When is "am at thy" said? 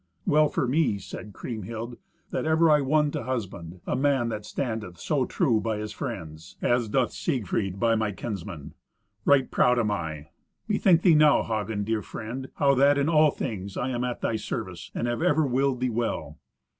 13.91-14.37